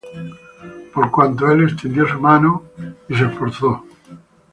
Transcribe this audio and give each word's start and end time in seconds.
Por 0.95 1.11
cuanto 1.11 1.47
él 1.51 1.65
extendió 1.65 2.07
su 2.09 2.19
mano 2.19 2.63
contra 2.73 2.85
Dios, 2.85 2.99
Y 3.09 3.13
se 3.15 3.25
esforzó 3.25 3.59
contra 3.67 3.85
el 3.89 3.91
Todopoderoso, 3.99 4.19